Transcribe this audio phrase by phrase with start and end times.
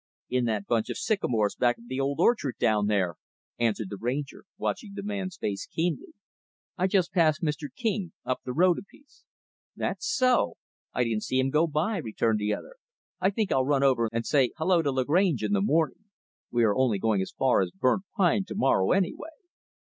[0.31, 3.17] "In that bunch of sycamores back of the old orchard down there,"
[3.59, 6.15] answered the Ranger, watching the man's face keenly.
[6.75, 7.67] "I just passed Mr.
[7.77, 9.25] King, up the road a piece."
[9.75, 10.55] "That so?
[10.91, 12.77] I didn't see him go by," returned the other.
[13.19, 16.05] "I think I'll run over and say 'hello' to Lagrange in the morning.
[16.49, 19.29] We are only going as far as Burnt Pine to morrow, anyway."